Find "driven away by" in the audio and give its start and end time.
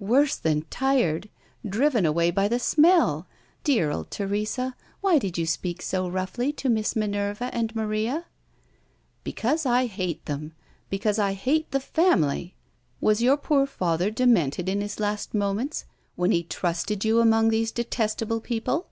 1.66-2.46